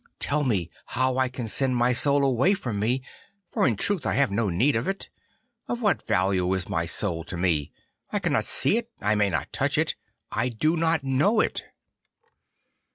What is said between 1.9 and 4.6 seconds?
soul away from me, for in truth I have no